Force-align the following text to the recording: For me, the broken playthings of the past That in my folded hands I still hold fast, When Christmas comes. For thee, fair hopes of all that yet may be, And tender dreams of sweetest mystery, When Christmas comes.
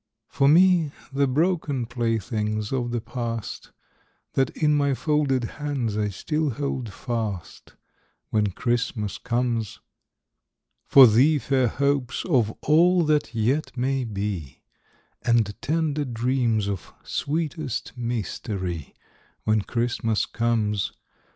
For 0.29 0.47
me, 0.47 0.91
the 1.13 1.27
broken 1.27 1.85
playthings 1.85 2.73
of 2.73 2.89
the 2.89 3.01
past 3.01 3.71
That 4.33 4.49
in 4.57 4.73
my 4.73 4.95
folded 4.95 5.43
hands 5.43 5.95
I 5.95 6.09
still 6.09 6.49
hold 6.49 6.91
fast, 6.91 7.75
When 8.31 8.47
Christmas 8.47 9.19
comes. 9.19 9.79
For 10.87 11.05
thee, 11.05 11.37
fair 11.37 11.67
hopes 11.67 12.25
of 12.25 12.49
all 12.61 13.03
that 13.03 13.35
yet 13.35 13.77
may 13.77 14.03
be, 14.03 14.63
And 15.21 15.53
tender 15.61 16.03
dreams 16.03 16.67
of 16.67 16.91
sweetest 17.03 17.93
mystery, 17.95 18.95
When 19.43 19.61
Christmas 19.61 20.25
comes. 20.25 20.93